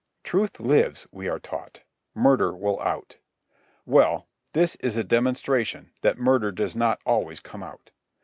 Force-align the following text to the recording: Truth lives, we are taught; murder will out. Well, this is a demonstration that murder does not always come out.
Truth 0.23 0.59
lives, 0.59 1.05
we 1.11 1.29
are 1.29 1.37
taught; 1.37 1.81
murder 2.15 2.55
will 2.57 2.79
out. 2.81 3.17
Well, 3.85 4.27
this 4.53 4.73
is 4.77 4.97
a 4.97 5.03
demonstration 5.03 5.91
that 6.01 6.17
murder 6.17 6.51
does 6.51 6.75
not 6.75 6.99
always 7.05 7.39
come 7.39 7.61
out. 7.61 7.91